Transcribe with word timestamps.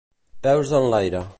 Peus 0.47 0.73
en 0.79 0.89
l'aire. 0.95 1.25